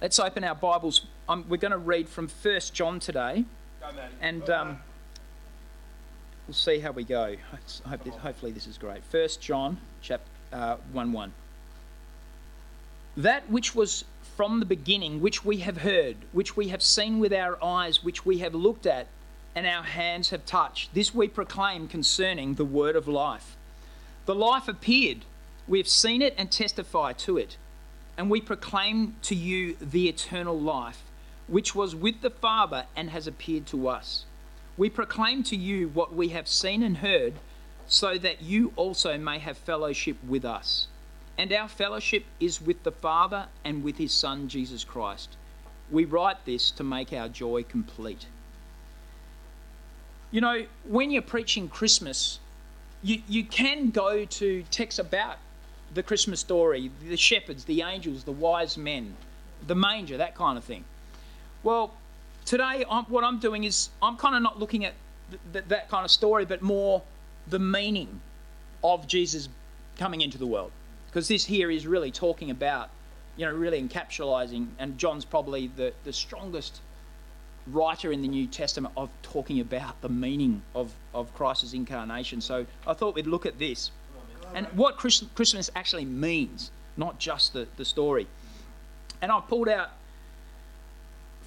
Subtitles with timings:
[0.00, 1.00] Let's open our Bibles.
[1.28, 3.44] Um, we're going to read from 1 John today,
[4.20, 4.78] and um,
[6.46, 7.34] we'll see how we go.
[7.84, 9.00] Hope this, hopefully, this is great.
[9.10, 11.32] 1 John chapter uh, 1 1.
[13.16, 14.04] That which was
[14.36, 18.24] from the beginning, which we have heard, which we have seen with our eyes, which
[18.24, 19.08] we have looked at,
[19.56, 23.56] and our hands have touched, this we proclaim concerning the word of life.
[24.26, 25.24] The life appeared.
[25.66, 27.56] We have seen it and testify to it
[28.18, 31.04] and we proclaim to you the eternal life,
[31.46, 34.24] which was with the Father and has appeared to us.
[34.76, 37.34] We proclaim to you what we have seen and heard,
[37.86, 40.88] so that you also may have fellowship with us.
[41.38, 45.36] And our fellowship is with the Father and with his Son, Jesus Christ.
[45.88, 48.26] We write this to make our joy complete.
[50.32, 52.40] You know, when you're preaching Christmas,
[53.00, 55.38] you, you can go to texts about
[55.94, 59.16] the Christmas story, the shepherds, the angels, the wise men,
[59.66, 60.84] the manger, that kind of thing.
[61.62, 61.94] Well,
[62.44, 64.94] today I'm, what I'm doing is I'm kind of not looking at
[65.30, 67.02] th- th- that kind of story, but more
[67.48, 68.20] the meaning
[68.84, 69.48] of Jesus
[69.98, 70.70] coming into the world.
[71.06, 72.90] Because this here is really talking about,
[73.36, 76.80] you know, really encapsulating, and John's probably the, the strongest
[77.66, 82.40] writer in the New Testament of talking about the meaning of, of Christ's incarnation.
[82.40, 83.90] So I thought we'd look at this
[84.54, 88.26] and what Christmas actually means, not just the, the story.
[89.20, 89.90] And I've pulled out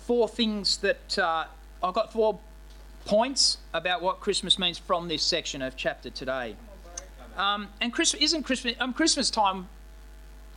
[0.06, 1.46] four things that uh,
[1.84, 2.40] I've got four
[3.06, 6.56] points about what Christmas means from this section of chapter today.
[7.38, 8.76] Um, and Christmas isn't Christmas.
[8.80, 9.68] Um, Christmas time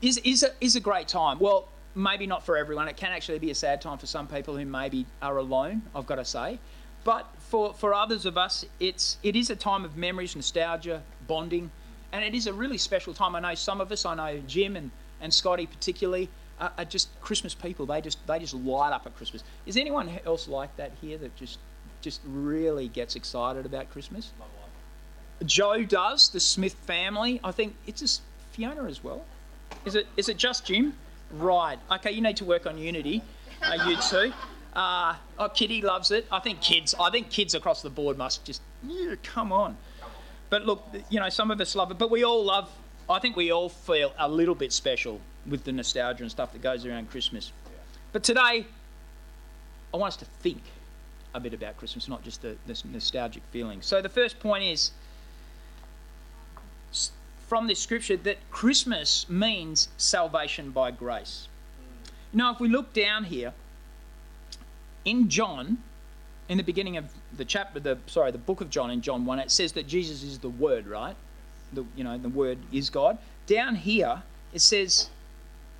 [0.02, 1.38] is is a, is a great time.
[1.38, 2.88] Well, maybe not for everyone.
[2.88, 5.82] It can actually be a sad time for some people who maybe are alone.
[5.94, 6.58] I've got to say,
[7.04, 11.70] but for for others of us, it's it is a time of memories, nostalgia, bonding
[12.14, 13.34] and it is a really special time.
[13.34, 16.28] I know some of us, I know Jim and, and Scotty particularly,
[16.60, 17.86] are, are just Christmas people.
[17.86, 19.42] They just they just light up at Christmas.
[19.66, 21.58] Is anyone else like that here that just
[22.00, 24.30] just really gets excited about Christmas?
[25.44, 26.28] Joe does.
[26.28, 27.40] The Smith family.
[27.42, 29.24] I think it's just Fiona as well.
[29.84, 30.94] Is it is it just Jim?
[31.32, 31.78] Right.
[31.90, 32.12] Okay.
[32.12, 33.22] You need to work on unity.
[33.60, 34.32] Uh, you too.
[34.72, 36.26] Uh, oh, Kitty loves it.
[36.30, 36.94] I think kids.
[37.00, 39.76] I think kids across the board must just yeah, come on.
[40.50, 42.70] But look, you know, some of us love it, but we all love,
[43.08, 46.62] I think we all feel a little bit special with the nostalgia and stuff that
[46.62, 47.52] goes around Christmas.
[48.12, 48.66] But today,
[49.92, 50.62] I want us to think
[51.34, 53.82] a bit about Christmas, not just the, the nostalgic feeling.
[53.82, 54.92] So the first point is
[57.48, 61.48] from this scripture that Christmas means salvation by grace.
[61.78, 62.38] Mm.
[62.38, 63.52] Now, if we look down here
[65.04, 65.78] in John,
[66.48, 69.38] in the beginning of the chapter, the sorry, the book of John in John one,
[69.38, 71.16] it says that Jesus is the Word, right?
[71.72, 73.18] The you know the Word is God.
[73.46, 74.22] Down here
[74.52, 75.10] it says,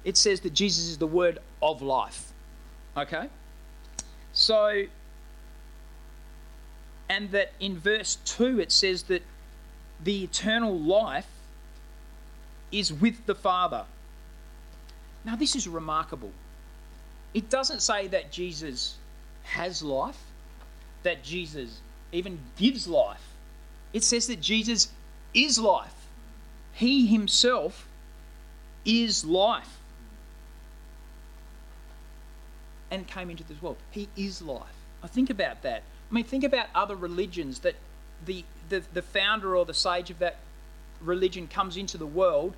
[0.05, 2.33] it says that Jesus is the Word of life.
[2.97, 3.29] Okay,
[4.33, 4.85] so
[7.09, 9.23] and that in verse two it says that
[10.03, 11.29] the eternal life
[12.73, 13.85] is with the Father.
[15.25, 16.33] Now this is remarkable.
[17.33, 18.97] It doesn't say that Jesus
[19.43, 20.19] has life
[21.05, 21.81] that Jesus
[22.13, 23.23] even gives life.
[23.93, 24.89] It says that Jesus
[25.33, 25.95] is life.
[26.73, 27.87] He himself
[28.85, 29.79] is life.
[32.91, 33.77] And came into this world.
[33.91, 34.63] He is life.
[35.03, 35.83] I think about that.
[36.11, 37.75] I mean, think about other religions that
[38.25, 40.37] the, the, the founder or the sage of that
[41.01, 42.55] religion comes into the world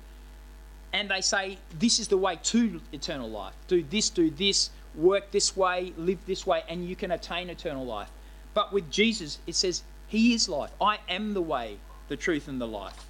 [0.93, 3.53] and they say, This is the way to eternal life.
[3.67, 7.85] Do this, do this, work this way, live this way, and you can attain eternal
[7.85, 8.09] life.
[8.57, 10.71] But with Jesus, it says, He is life.
[10.81, 13.05] I am the way, the truth, and the life.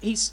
[0.00, 0.32] He's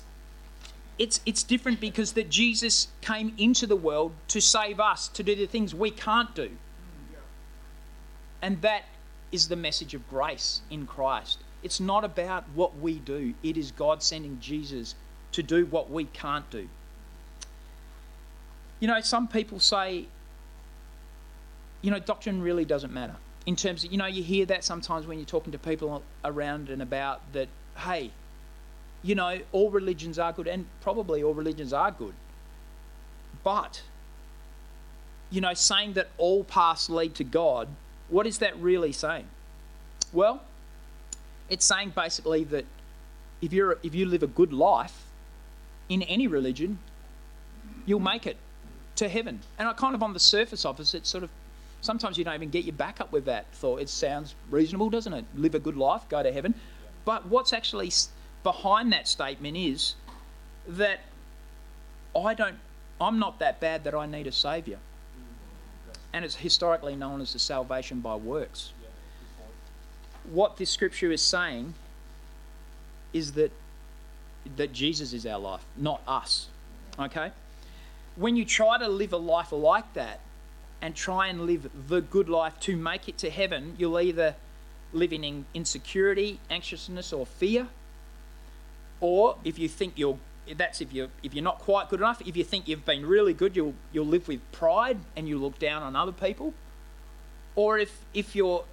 [0.97, 5.35] it's it's different because that Jesus came into the world to save us, to do
[5.35, 6.49] the things we can't do.
[8.41, 8.85] And that
[9.31, 11.37] is the message of grace in Christ.
[11.61, 14.95] It's not about what we do, it is God sending Jesus
[15.33, 16.67] to do what we can't do.
[18.79, 20.07] You know, some people say,
[21.83, 25.05] you know, doctrine really doesn't matter in terms of, you know, you hear that sometimes
[25.05, 27.47] when you're talking to people around and about that,
[27.77, 28.11] hey,
[29.03, 32.13] you know, all religions are good, and probably all religions are good.
[33.43, 33.83] But,
[35.29, 37.67] you know, saying that all paths lead to God,
[38.09, 39.27] what is that really saying?
[40.11, 40.41] Well,
[41.49, 42.65] it's saying basically that
[43.41, 45.03] if you're if you live a good life
[45.89, 46.79] in any religion,
[47.85, 48.37] you'll make it
[48.95, 49.41] to heaven.
[49.59, 51.29] And I kind of on the surface of it, it sort of
[51.81, 53.81] Sometimes you don't even get your back up with that thought.
[53.81, 55.25] It sounds reasonable, doesn't it?
[55.35, 56.55] Live a good life, go to heaven.
[57.05, 57.91] But what's actually
[58.43, 59.95] behind that statement is
[60.67, 61.01] that
[62.15, 62.57] I don't
[62.99, 64.79] I'm not that bad that I need a saviour.
[66.13, 68.71] And it's historically known as the salvation by works.
[70.23, 71.73] What this scripture is saying
[73.13, 73.51] is that
[74.55, 76.47] that Jesus is our life, not us.
[76.99, 77.31] Okay?
[78.15, 80.19] When you try to live a life like that
[80.81, 84.35] and try and live the good life to make it to heaven, you'll either
[84.93, 87.67] live in insecurity, anxiousness, or fear.
[88.99, 90.17] Or if you think you're
[90.53, 92.21] that's if you're if you're not quite good enough.
[92.25, 95.57] If you think you've been really good, you'll you'll live with pride and you look
[95.57, 96.53] down on other people.
[97.55, 98.65] Or if if you're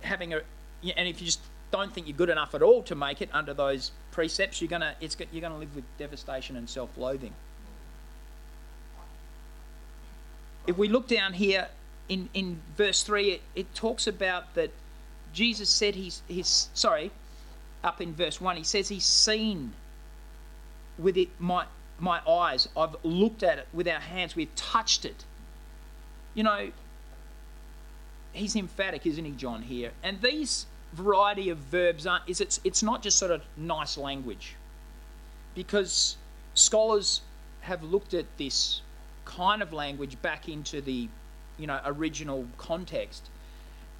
[0.00, 0.40] having a
[0.96, 1.40] and if you just
[1.70, 4.94] don't think you're good enough at all to make it under those precepts, you're gonna
[5.00, 7.34] it's you're gonna live with devastation and self-loathing.
[10.66, 11.68] If we look down here
[12.08, 14.70] in in verse three, it, it talks about that
[15.32, 17.10] Jesus said he's he's sorry,
[17.84, 19.72] up in verse one, he says he's seen
[20.98, 21.66] with it my
[21.98, 22.68] my eyes.
[22.76, 24.34] I've looked at it with our hands.
[24.36, 25.24] We've touched it.
[26.34, 26.70] You know,
[28.32, 29.62] he's emphatic, isn't he, John?
[29.62, 33.96] Here, and these variety of verbs aren't is it's it's not just sort of nice
[33.96, 34.54] language,
[35.54, 36.16] because
[36.54, 37.20] scholars
[37.60, 38.80] have looked at this
[39.26, 41.08] kind of language back into the
[41.58, 43.28] you know original context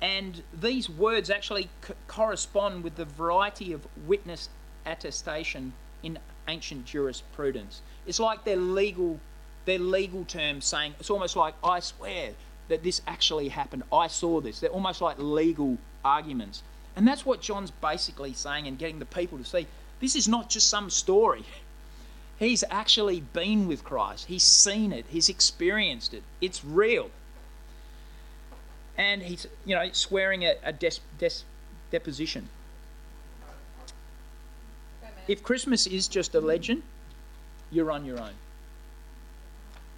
[0.00, 1.68] and these words actually
[2.06, 4.48] correspond with the variety of witness
[4.84, 6.18] attestation in
[6.48, 7.80] ancient jurisprudence.
[8.06, 9.18] It's like their legal,
[9.64, 12.32] their legal terms saying it's almost like I swear
[12.68, 13.84] that this actually happened.
[13.92, 14.60] I saw this.
[14.60, 16.62] They're almost like legal arguments,
[16.94, 19.66] and that's what John's basically saying and getting the people to see.
[19.98, 21.44] This is not just some story.
[22.38, 24.26] He's actually been with Christ.
[24.26, 25.06] He's seen it.
[25.08, 26.22] He's experienced it.
[26.40, 27.10] It's real.
[28.98, 31.42] And he's, you know, swearing a, a des, des,
[31.90, 32.48] deposition.
[35.28, 36.82] If Christmas is just a legend,
[37.70, 38.34] you're on your own.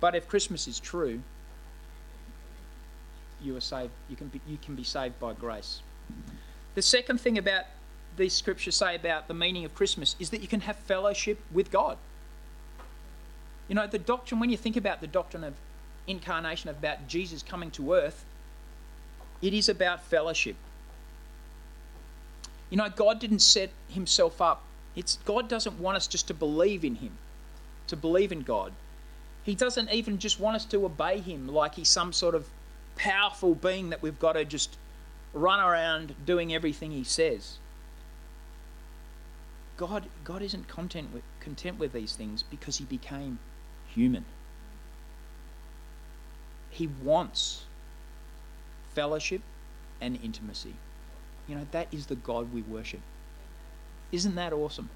[0.00, 1.20] But if Christmas is true,
[3.42, 3.90] you are saved.
[4.08, 5.80] You can be, you can be saved by grace.
[6.74, 7.64] The second thing about
[8.16, 11.70] these scriptures say about the meaning of Christmas is that you can have fellowship with
[11.70, 11.98] God.
[13.68, 15.54] You know, the doctrine, when you think about the doctrine of
[16.06, 18.24] incarnation, about Jesus coming to earth,
[19.42, 20.56] it is about fellowship.
[22.70, 24.62] You know, God didn't set himself up
[24.98, 27.12] it's, God doesn't want us just to believe in Him,
[27.86, 28.72] to believe in God.
[29.44, 32.48] He doesn't even just want us to obey Him like He's some sort of
[32.96, 34.76] powerful being that we've got to just
[35.32, 37.58] run around doing everything He says.
[39.76, 43.38] God, God isn't content with, content with these things because He became
[43.98, 44.24] human.
[46.70, 47.64] He wants
[48.94, 49.42] fellowship
[50.00, 50.74] and intimacy.
[51.48, 53.00] You know, that is the God we worship.
[54.12, 54.90] Isn't that awesome?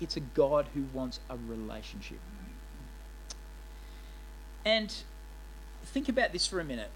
[0.00, 2.18] It's a God who wants a relationship.
[4.64, 4.94] And
[5.84, 6.90] think about this for a minute.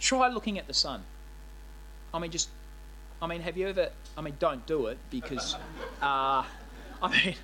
[0.00, 1.02] Try looking at the sun.
[2.14, 2.48] I mean, just,
[3.20, 5.56] I mean, have you ever, I mean, don't do it because,
[6.00, 6.44] uh,
[7.02, 7.34] I mean,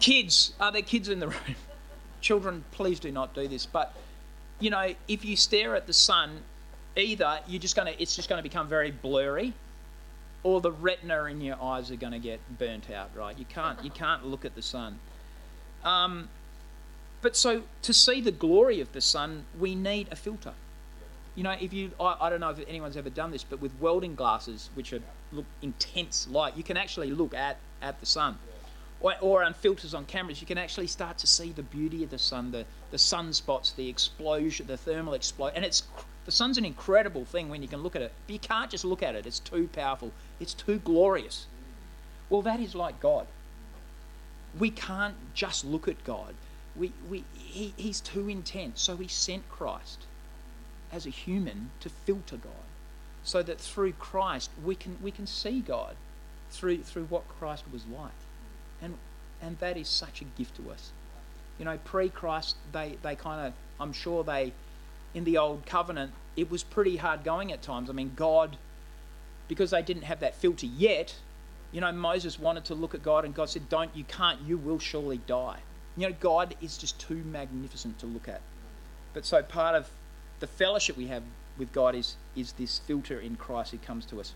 [0.00, 1.56] kids, are there kids in the room?
[2.24, 3.66] Children, please do not do this.
[3.66, 3.94] But,
[4.58, 6.40] you know, if you stare at the sun,
[6.96, 9.52] either you're just going to, it's just going to become very blurry
[10.42, 13.38] or the retina in your eyes are going to get burnt out, right?
[13.38, 14.98] You can't you can't look at the sun.
[15.84, 16.28] Um,
[17.20, 20.52] but so to see the glory of the sun, we need a filter.
[21.34, 23.72] You know, if you I, I don't know if anyone's ever done this, but with
[23.80, 25.00] welding glasses, which are
[25.30, 28.38] look intense light, you can actually look at at the sun.
[29.04, 32.08] Or, or on filters on cameras, you can actually start to see the beauty of
[32.08, 35.82] the sun, the, the sunspots, the explosion, the thermal explosion, and it's
[36.24, 38.82] the sun's an incredible thing when you can look at it, but you can't just
[38.82, 39.26] look at it.
[39.26, 41.46] It's too powerful, it's too glorious.
[42.30, 43.26] Well, that is like God.
[44.58, 46.34] We can't just look at God.
[46.74, 50.06] We, we, he, he's too intense, so he sent Christ
[50.90, 52.52] as a human to filter God
[53.22, 55.94] so that through Christ we can, we can see God
[56.50, 58.12] through, through what Christ was like.
[58.82, 58.96] And,
[59.40, 60.90] and that is such a gift to us.
[61.58, 64.52] You know, pre Christ, they, they kind of, I'm sure they
[65.14, 67.88] in the old covenant, it was pretty hard going at times.
[67.88, 68.56] I mean, God,
[69.48, 71.14] because they didn't have that filter yet,
[71.72, 74.58] you know, Moses wanted to look at God and God said, Don't, you can't, you
[74.58, 75.58] will surely die.
[75.96, 78.40] You know, God is just too magnificent to look at.
[79.12, 79.88] But so part of
[80.40, 81.22] the fellowship we have
[81.56, 84.34] with God is, is this filter in Christ who comes to us.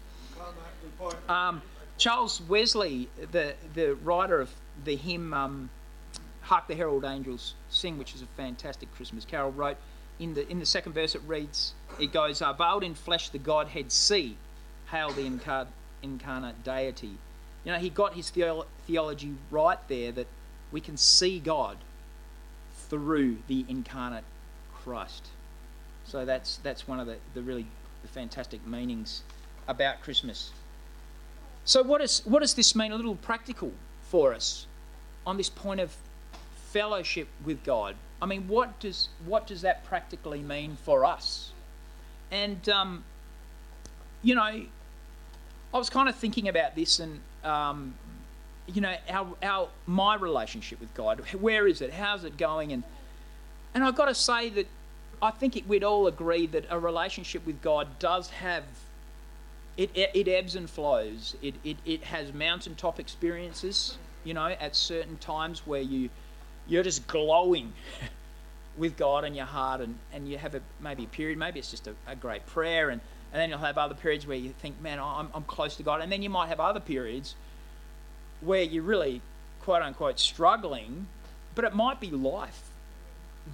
[1.29, 1.63] Um,
[1.99, 4.51] Charles Wesley, the, the writer of
[4.85, 5.71] the hymn um,
[6.43, 9.77] Hark the Herald Angels Sing, which is a fantastic Christmas carol, wrote,
[10.19, 13.39] in the in the second verse it reads it goes uh, veiled in flesh the
[13.39, 14.37] godhead see
[14.91, 15.69] hail the incar-
[16.03, 17.13] incarnate deity
[17.65, 20.27] you know he got his theolo- theology right there that
[20.73, 21.77] we can see god
[22.89, 24.25] through the incarnate
[24.73, 25.29] Christ.
[26.05, 27.67] So that's that's one of the, the really
[28.03, 29.23] the fantastic meanings
[29.67, 30.51] about Christmas.
[31.69, 32.93] So what is what does this mean?
[32.93, 33.71] A little practical
[34.11, 34.67] for us
[35.27, 35.95] on this point of
[36.71, 37.95] fellowship with God.
[38.23, 41.51] I mean, what does what does that practically mean for us?
[42.31, 43.05] And um,
[44.23, 44.67] you know, I
[45.75, 47.95] was kind of thinking about this, and um,
[48.67, 51.21] you know, our our my relationship with God.
[51.39, 51.93] Where is it?
[51.93, 52.73] How's it going?
[52.73, 52.83] And
[53.75, 54.69] and I've got to say that
[55.21, 58.65] I think it, we'd all agree that a relationship with God does have
[59.79, 61.37] it, it, it ebbs and flows.
[61.41, 66.11] It, it, it has mountaintop experiences, you know, at certain times where you
[66.67, 67.73] you're just glowing
[68.77, 71.71] with God in your heart, and, and you have a maybe a period, maybe it's
[71.71, 73.01] just a, a great prayer, and,
[73.33, 76.03] and then you'll have other periods where you think, man, I'm, I'm close to God,
[76.03, 77.37] and then you might have other periods
[78.41, 79.23] where you're really
[79.63, 81.07] quote unquote struggling,
[81.55, 82.65] but it might be life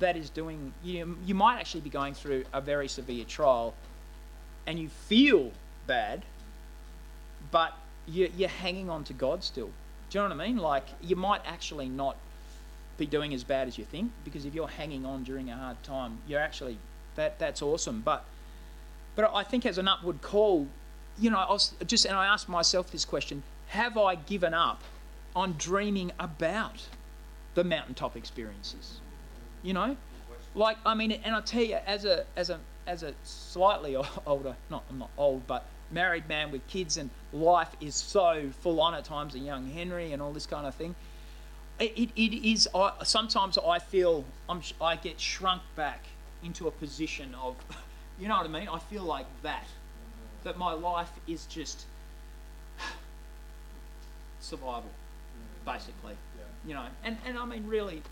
[0.00, 3.74] that is doing you you might actually be going through a very severe trial
[4.66, 5.52] and you feel
[5.86, 6.22] bad
[7.50, 7.76] but
[8.06, 9.70] you, you're hanging on to god still.
[10.10, 10.58] Do you know what i mean?
[10.58, 12.16] Like you might actually not
[12.96, 15.82] be doing as bad as you think because if you're hanging on during a hard
[15.82, 16.78] time you're actually
[17.16, 18.02] that that's awesome.
[18.04, 18.24] But
[19.16, 20.66] but i think as an upward call
[21.18, 24.82] you know i was just and i asked myself this question have i given up
[25.36, 26.86] on dreaming about
[27.54, 29.00] the mountaintop experiences?
[29.62, 29.96] You know,
[30.54, 34.54] like I mean, and I tell you, as a as a as a slightly older,
[34.70, 38.94] not I'm not old, but married man with kids, and life is so full on
[38.94, 40.94] at times, and young Henry and all this kind of thing.
[41.80, 42.68] It, it, is.
[42.74, 46.04] I, sometimes I feel I'm, I get shrunk back
[46.44, 47.56] into a position of,
[48.20, 48.68] you know what I mean.
[48.68, 49.66] I feel like that,
[50.44, 51.86] that my life is just
[54.40, 54.90] survival,
[55.64, 56.14] basically.
[56.66, 58.02] You know, and and I mean really,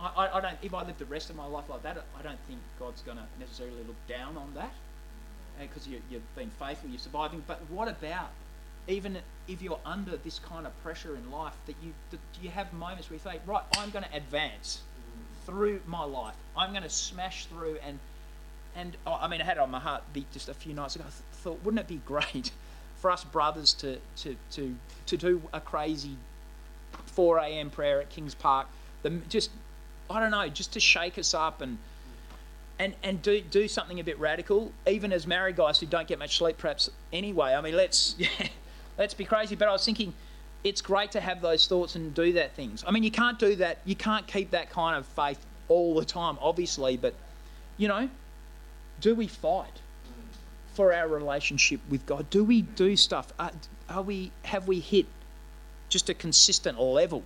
[0.00, 0.56] I, I, don't.
[0.62, 3.18] If I live the rest of my life like that, I don't think God's going
[3.18, 4.72] to necessarily look down on that
[5.58, 7.42] uh, because you, you've been faithful, you're surviving.
[7.46, 8.30] But what about
[8.86, 12.72] even if you're under this kind of pressure in life that you that you have
[12.72, 14.82] moments where you think, right, I'm going to advance
[15.44, 16.34] through my life.
[16.56, 17.98] I'm going to smash through and
[18.76, 20.02] and oh, I mean, I had it on my heart
[20.32, 21.04] just a few nights ago.
[21.06, 22.52] I th- thought, wouldn't it be great
[22.96, 24.76] for us brothers to to to
[25.06, 26.16] to do a crazy
[27.06, 27.70] 4 a.m.
[27.70, 28.68] prayer at Kings Park?
[29.02, 29.50] The, just
[30.10, 31.78] I don't know, just to shake us up and
[32.78, 36.18] and and do do something a bit radical, even as married guys who don't get
[36.18, 37.54] much sleep, perhaps anyway.
[37.54, 38.28] I mean, let's yeah,
[38.96, 39.56] let's be crazy.
[39.56, 40.14] But I was thinking,
[40.64, 42.84] it's great to have those thoughts and do that things.
[42.86, 43.78] I mean, you can't do that.
[43.84, 46.96] You can't keep that kind of faith all the time, obviously.
[46.96, 47.14] But
[47.76, 48.08] you know,
[49.00, 49.80] do we fight
[50.74, 52.30] for our relationship with God?
[52.30, 53.32] Do we do stuff?
[53.38, 53.52] Are,
[53.88, 55.06] are we have we hit
[55.88, 57.24] just a consistent level?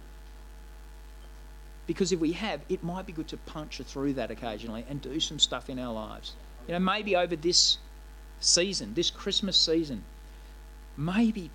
[1.86, 5.18] Because if we have, it might be good to puncture through that occasionally and do
[5.18, 6.34] some stuff in our lives.
[6.68, 7.78] You know, maybe over this
[8.40, 10.04] season, this Christmas season,
[10.96, 11.50] maybe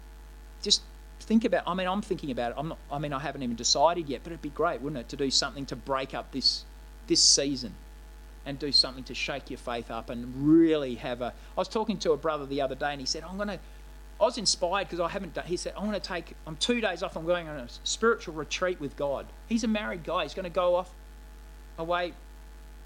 [0.61, 0.81] just
[1.19, 2.55] think about I mean I'm thinking about it.
[2.57, 5.09] I'm not I mean I haven't even decided yet, but it'd be great, wouldn't it,
[5.09, 6.65] to do something to break up this
[7.07, 7.73] this season
[8.45, 11.97] and do something to shake your faith up and really have a I was talking
[11.99, 13.59] to a brother the other day and he said, I'm gonna
[14.19, 15.45] I was inspired because I haven't done.
[15.45, 16.35] He said, "I want to take.
[16.47, 17.15] I'm two days off.
[17.15, 20.23] I'm going on a spiritual retreat with God." He's a married guy.
[20.23, 20.89] He's going to go off
[21.77, 22.13] away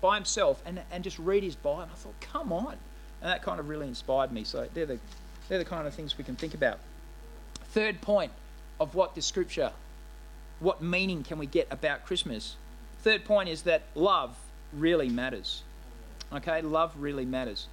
[0.02, 1.88] by himself and and just read his Bible.
[1.92, 2.78] I thought, "Come on!"
[3.22, 4.44] And that kind of really inspired me.
[4.44, 5.00] So they're the
[5.48, 6.80] they're the kind of things we can think about.
[7.72, 8.32] Third point
[8.80, 9.72] of what the scripture,
[10.60, 12.56] what meaning can we get about Christmas?
[13.04, 14.38] Third point is that love
[14.74, 15.64] really matters.
[16.34, 17.68] Okay, love really matters.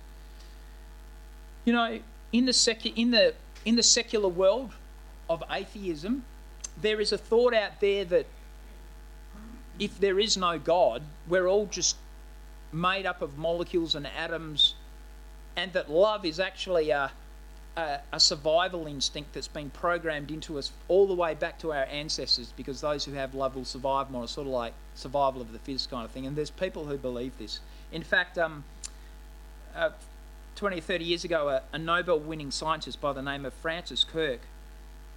[1.64, 2.00] You know,
[2.32, 3.34] in the secu- in the
[3.68, 4.70] in the secular world
[5.28, 6.24] of atheism,
[6.80, 8.24] there is a thought out there that
[9.78, 11.96] if there is no God, we're all just
[12.72, 14.74] made up of molecules and atoms,
[15.54, 17.12] and that love is actually a,
[17.76, 21.84] a, a, survival instinct that's been programmed into us all the way back to our
[21.84, 25.58] ancestors because those who have love will survive more, sort of like survival of the
[25.58, 26.26] fittest kind of thing.
[26.26, 27.60] And there's people who believe this.
[27.92, 28.64] In fact, um,
[29.76, 29.90] uh,
[30.58, 34.02] 20 or 30 years ago, a, a Nobel winning scientist by the name of Francis
[34.02, 34.40] Crick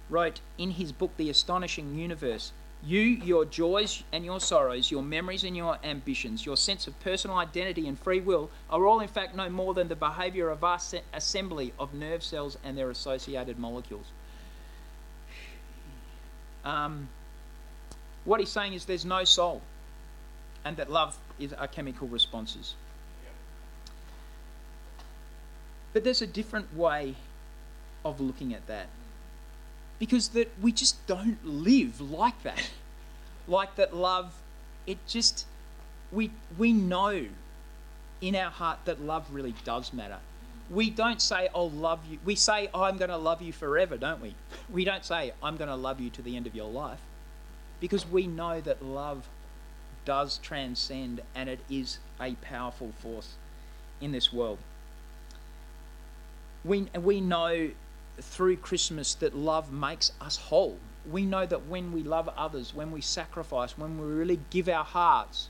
[0.08, 2.52] wrote in his book, The Astonishing Universe
[2.84, 7.38] You, your joys and your sorrows, your memories and your ambitions, your sense of personal
[7.38, 10.94] identity and free will are all, in fact, no more than the behaviour of vast
[11.12, 14.06] assembly of nerve cells and their associated molecules.
[16.64, 17.08] Um,
[18.24, 19.60] what he's saying is there's no soul,
[20.64, 22.76] and that love is are chemical responses.
[25.92, 27.14] But there's a different way
[28.04, 28.86] of looking at that.
[29.98, 32.70] Because that we just don't live like that.
[33.46, 34.34] Like that love,
[34.86, 35.46] it just
[36.12, 37.26] we, we know
[38.20, 40.18] in our heart that love really does matter.
[40.70, 42.18] We don't say, I'll love you.
[42.24, 44.34] We say, I'm going to love you forever, don't we?
[44.70, 47.00] We don't say, I'm going to love you to the end of your life.
[47.80, 49.28] Because we know that love
[50.04, 53.34] does transcend and it is a powerful force
[54.00, 54.58] in this world.
[56.64, 57.70] We, we know
[58.20, 60.78] through Christmas that love makes us whole.
[61.10, 64.84] We know that when we love others, when we sacrifice, when we really give our
[64.84, 65.48] hearts,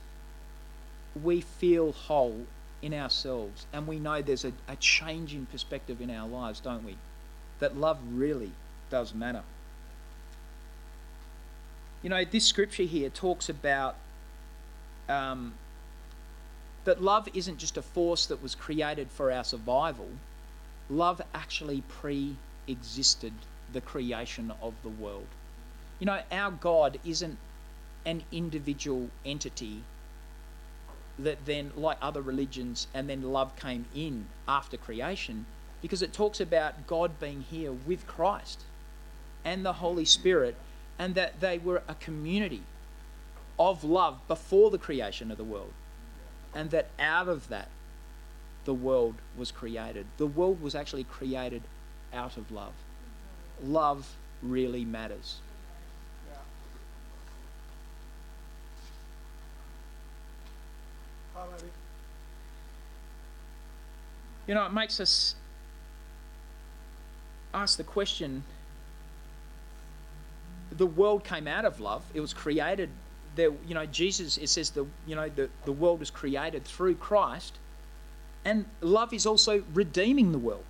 [1.22, 2.46] we feel whole
[2.80, 3.66] in ourselves.
[3.72, 6.96] And we know there's a, a change in perspective in our lives, don't we?
[7.58, 8.52] That love really
[8.90, 9.42] does matter.
[12.02, 13.94] You know, this scripture here talks about
[15.08, 15.54] um,
[16.84, 20.08] that love isn't just a force that was created for our survival,
[20.92, 22.36] love actually pre
[22.68, 23.32] existed
[23.72, 25.26] the creation of the world.
[25.98, 27.38] You know, our God isn't
[28.04, 29.82] an individual entity
[31.18, 35.46] that then, like other religions, and then love came in after creation,
[35.80, 38.60] because it talks about God being here with Christ
[39.44, 40.56] and the Holy Spirit,
[40.98, 42.62] and that they were a community
[43.58, 45.72] of love before the creation of the world,
[46.54, 47.68] and that out of that,
[48.64, 50.06] the world was created.
[50.18, 51.62] The world was actually created
[52.12, 52.74] out of love.
[53.62, 55.38] Love really matters.
[64.46, 65.34] You know, it makes us
[67.54, 68.42] ask the question
[70.76, 72.88] the world came out of love, it was created.
[73.34, 76.96] There, you know, Jesus, it says the you know the, the world was created through
[76.96, 77.58] Christ,
[78.44, 80.64] and love is also redeeming the world.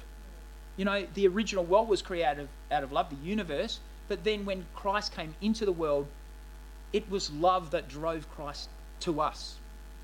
[0.76, 4.66] You know, the original world was created out of love, the universe, but then when
[4.74, 6.06] Christ came into the world,
[6.92, 8.68] it was love that drove Christ
[9.00, 9.56] to us.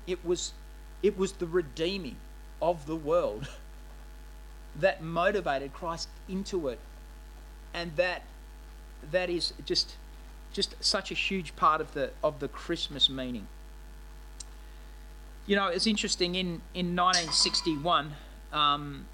[0.07, 0.53] It was
[1.01, 2.17] it was the redeeming
[2.61, 3.47] of the world
[4.75, 6.79] that motivated Christ into it.
[7.73, 8.23] And that
[9.11, 9.95] that is just
[10.51, 13.47] just such a huge part of the of the Christmas meaning.
[15.45, 18.13] You know, it's interesting in in 1961,
[18.53, 19.05] um,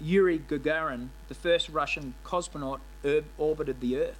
[0.00, 2.80] Yuri Gagarin, the first Russian cosmonaut,
[3.38, 4.18] orbited the Earth,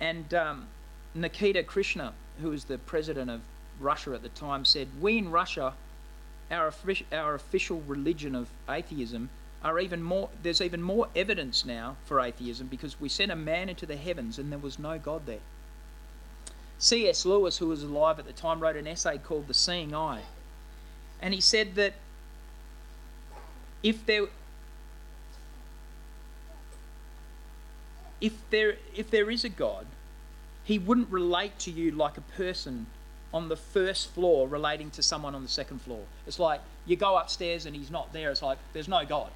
[0.00, 0.68] and um,
[1.14, 3.40] Nikita Khrushchev, who was the president of
[3.80, 5.74] Russia at the time, said, "We in Russia,
[6.50, 6.72] our
[7.12, 12.68] our official religion of atheism." Are even more there's even more evidence now for atheism
[12.68, 15.40] because we sent a man into the heavens and there was no God there.
[16.78, 17.24] C.S.
[17.24, 20.22] Lewis, who was alive at the time, wrote an essay called The Seeing Eye.
[21.20, 21.94] And he said that
[23.82, 24.26] if there
[28.20, 29.86] if there if there is a God,
[30.64, 32.86] he wouldn't relate to you like a person
[33.34, 36.02] on the first floor relating to someone on the second floor.
[36.26, 38.30] It's like you go upstairs and he's not there.
[38.30, 39.30] It's like there's no God.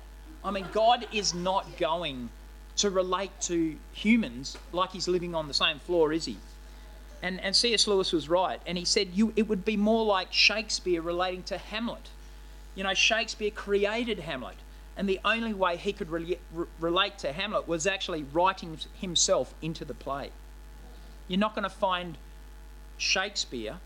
[0.44, 2.30] I mean, God is not going
[2.76, 6.36] to relate to humans like he's living on the same floor, is he?
[7.22, 7.86] And, and C.S.
[7.86, 8.60] Lewis was right.
[8.66, 12.08] And he said you, it would be more like Shakespeare relating to Hamlet.
[12.74, 14.56] You know, Shakespeare created Hamlet.
[14.96, 19.54] And the only way he could re- re- relate to Hamlet was actually writing himself
[19.62, 20.30] into the play.
[21.28, 22.18] You're not going to find
[22.98, 23.76] Shakespeare,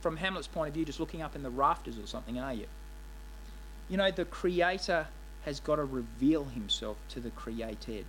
[0.00, 2.66] from Hamlet's point of view, just looking up in the rafters or something, are you?
[3.88, 5.06] You know, the creator
[5.44, 8.04] has got to reveal himself to the created.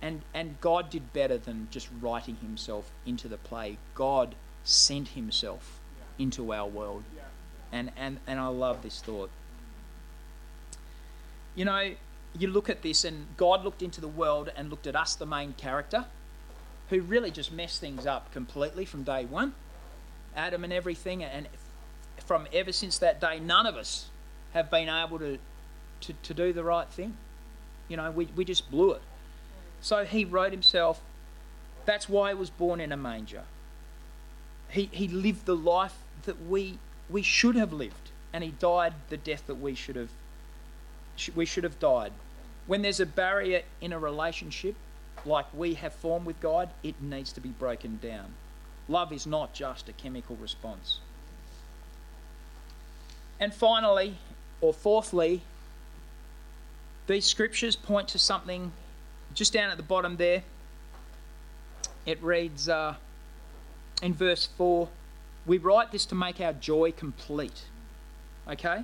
[0.00, 3.78] And, and God did better than just writing himself into the play.
[3.94, 4.34] God
[4.64, 5.80] sent himself
[6.18, 7.02] into our world.
[7.72, 9.30] And, and, and I love this thought.
[11.54, 11.92] You know,
[12.38, 15.26] you look at this, and God looked into the world and looked at us, the
[15.26, 16.04] main character,
[16.90, 19.54] who really just messed things up completely from day one.
[20.36, 21.24] Adam and everything.
[21.24, 21.48] And
[22.24, 24.06] from ever since that day, none of us
[24.52, 25.38] have been able to,
[26.02, 27.16] to, to do the right thing.
[27.88, 29.02] You know, we, we just blew it.
[29.80, 31.00] So he wrote himself,
[31.84, 33.44] that's why he was born in a manger.
[34.68, 39.16] He, he lived the life that we, we should have lived, and he died the
[39.16, 40.10] death that we should have
[41.34, 42.12] we should have died.
[42.68, 44.76] When there's a barrier in a relationship,
[45.24, 48.34] like we have formed with God, it needs to be broken down.
[48.88, 51.00] Love is not just a chemical response.
[53.40, 54.18] And finally,
[54.60, 55.42] or fourthly,
[57.06, 58.72] these scriptures point to something
[59.38, 60.42] just down at the bottom there.
[62.04, 62.96] It reads uh,
[64.02, 64.88] in verse 4
[65.46, 67.62] We write this to make our joy complete.
[68.50, 68.82] Okay?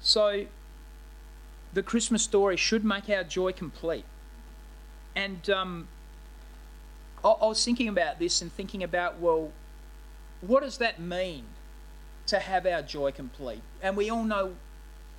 [0.00, 0.46] So,
[1.72, 4.04] the Christmas story should make our joy complete.
[5.14, 5.88] And um,
[7.24, 9.52] I, I was thinking about this and thinking about, well,
[10.40, 11.44] what does that mean
[12.26, 13.62] to have our joy complete?
[13.80, 14.54] And we all know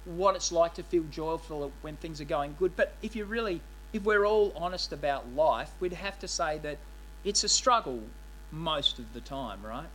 [0.05, 2.75] what it's like to feel joyful when things are going good.
[2.75, 6.77] But if you really, if we're all honest about life, we'd have to say that
[7.23, 8.03] it's a struggle
[8.51, 9.87] most of the time, right?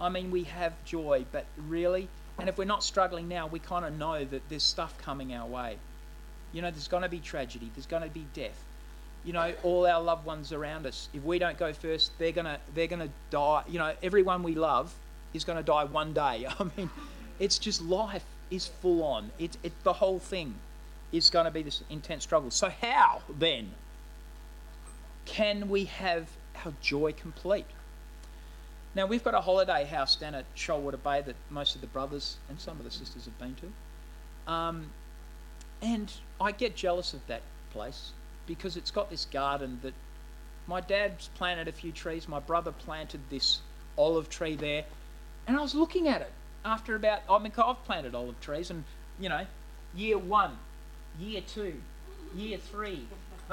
[0.00, 3.84] I mean, we have joy, but really, and if we're not struggling now, we kind
[3.84, 5.76] of know that there's stuff coming our way.
[6.52, 8.64] You know, there's going to be tragedy, there's going to be death.
[9.24, 11.10] You know, all our loved ones around us.
[11.12, 13.64] If we don't go first, they're gonna they're gonna die.
[13.68, 14.94] You know, everyone we love
[15.34, 16.46] is going to die one day.
[16.58, 16.88] I mean,
[17.38, 19.30] it's just life is full on.
[19.38, 20.54] It, it the whole thing
[21.12, 22.50] is going to be this intense struggle.
[22.50, 23.72] So how then
[25.24, 26.28] can we have
[26.64, 27.66] our joy complete?
[28.94, 32.36] Now we've got a holiday house down at Shoalwater Bay that most of the brothers
[32.48, 34.90] and some of the sisters have been to, um,
[35.80, 38.10] and I get jealous of that place
[38.46, 39.94] because it's got this garden that
[40.66, 42.28] my dad's planted a few trees.
[42.28, 43.60] My brother planted this
[43.96, 44.84] olive tree there,
[45.46, 46.32] and I was looking at it
[46.64, 47.22] after about.
[47.28, 48.84] I mean, I've planted olive trees, and
[49.18, 49.46] you know,
[49.94, 50.58] year one,
[51.18, 51.74] year two,
[52.34, 53.06] year three,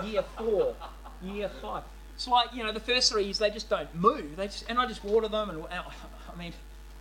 [0.03, 0.75] year four,
[1.23, 1.83] year five.
[2.15, 4.35] It's like you know the first three years they just don't move.
[4.35, 6.53] They just and I just water them and I mean,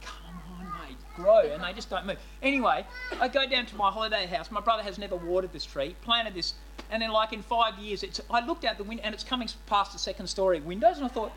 [0.03, 2.19] come on, mate, grow, and they just don't move.
[2.42, 2.85] Anyway,
[3.21, 4.51] I go down to my holiday house.
[4.51, 5.97] My brother has never watered this tree.
[6.03, 6.55] Planted this,
[6.90, 8.21] and then like in five years, it's.
[8.31, 11.09] I looked out the window and it's coming past the second story windows, and I
[11.09, 11.33] thought,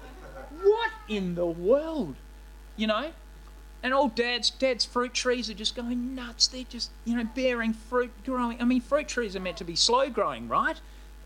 [0.62, 2.16] what in the world,
[2.76, 3.12] you know?
[3.82, 6.48] And all dad's dad's fruit trees are just going nuts.
[6.48, 8.62] They're just you know bearing fruit, growing.
[8.62, 10.80] I mean, fruit trees are meant to be slow growing, right?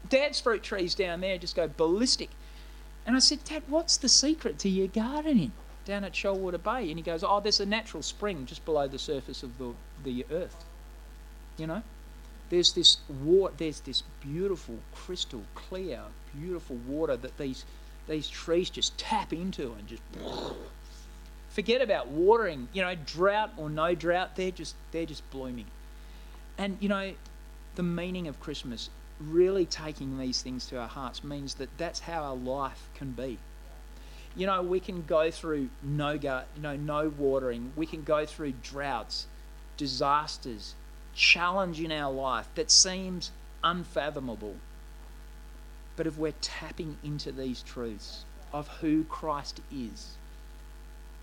[0.10, 2.30] Dad's fruit trees down there just go ballistic.
[3.06, 5.52] And I said, Dad, what's the secret to your gardening
[5.86, 6.90] down at Shoalwater Bay?
[6.90, 10.26] And he goes, Oh, there's a natural spring just below the surface of the, the
[10.32, 10.64] earth.
[11.58, 11.84] You know?
[12.50, 16.02] There's this water, there's this beautiful, crystal clear,
[16.38, 17.66] beautiful water that these
[18.08, 20.02] these trees just tap into and just
[21.54, 25.68] forget about watering, you know, drought or no drought, they're just they're just blooming.
[26.58, 27.14] And you know,
[27.76, 28.90] the meaning of Christmas
[29.20, 33.38] really taking these things to our hearts means that that's how our life can be.
[34.36, 37.72] You know, we can go through no gut, you know, no watering.
[37.76, 39.28] We can go through droughts,
[39.78, 40.74] disasters,
[41.14, 43.32] challenge in our life that seems
[43.64, 44.56] unfathomable.
[45.96, 50.18] But if we're tapping into these truths of who Christ is,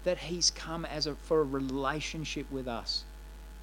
[0.04, 3.04] that He's come as a, for a relationship with us,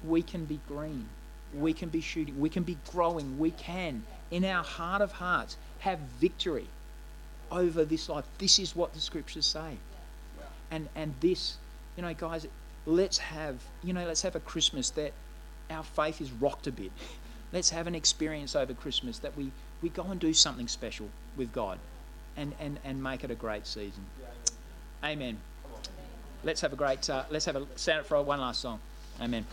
[0.04, 1.08] we can be green,
[1.54, 5.56] we can be shooting, we can be growing, we can in our heart of hearts
[5.80, 6.66] have victory
[7.50, 8.24] over this life.
[8.38, 9.76] This is what the scriptures say.
[10.70, 11.56] And and this,
[11.96, 12.46] you know, guys,
[12.86, 15.12] let's have, you know, let's have a Christmas that
[15.70, 16.92] our faith is rocked a bit.
[17.50, 21.50] Let's have an experience over Christmas that we, we go and do something special with
[21.50, 21.78] God
[22.36, 24.04] and, and, and make it a great season.
[25.02, 25.38] Amen.
[26.44, 28.80] Let's have a great, uh, let's have a, stand up for one last song.
[29.20, 29.44] Amen.